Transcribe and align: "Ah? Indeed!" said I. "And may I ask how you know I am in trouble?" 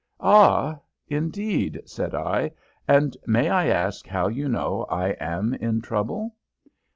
"Ah? 0.19 0.79
Indeed!" 1.09 1.79
said 1.85 2.15
I. 2.15 2.53
"And 2.87 3.15
may 3.27 3.49
I 3.51 3.67
ask 3.67 4.07
how 4.07 4.29
you 4.29 4.49
know 4.49 4.87
I 4.89 5.09
am 5.19 5.53
in 5.53 5.79
trouble?" 5.79 6.35